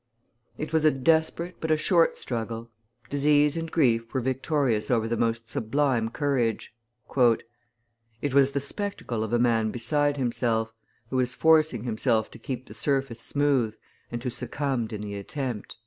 [0.57, 2.71] It was a desperate but a short struggle.
[3.11, 6.73] Disease and grief were victorious over the most sublime courage.
[8.19, 10.73] "It was the spectacle of a man beside himself,
[11.11, 13.75] who was forcing himself to keep the surface smooth,
[14.11, 15.77] and who succumbed in the attempt."